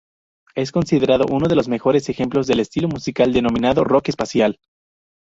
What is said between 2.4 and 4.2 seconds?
del estilo musical denominado rock